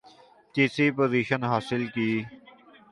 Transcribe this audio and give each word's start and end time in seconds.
تیسری 0.53 0.87
پوزیشن 0.95 1.41
حاصل 1.43 1.83
کی 1.93 2.09